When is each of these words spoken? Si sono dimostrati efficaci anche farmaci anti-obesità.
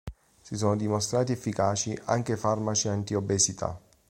Si 0.41 0.57
sono 0.57 0.75
dimostrati 0.75 1.31
efficaci 1.31 1.95
anche 2.05 2.35
farmaci 2.35 2.87
anti-obesità. 2.87 3.79